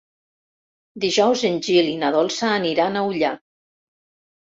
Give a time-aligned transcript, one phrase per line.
[1.03, 3.35] Dijous en Gil i na Dolça aniran a Ullà.